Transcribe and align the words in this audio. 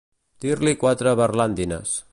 Dir-li 0.45 0.73
quatre 0.85 1.15
berlandines. 1.21 1.95